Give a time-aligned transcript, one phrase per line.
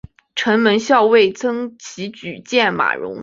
[0.33, 3.15] 城门校尉岑起举荐马融。